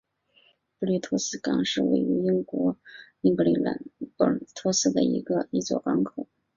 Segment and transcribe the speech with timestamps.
[0.79, 2.75] 布里斯托港是位于英国
[3.21, 5.03] 英格兰布里斯托的
[5.51, 6.25] 一座港口。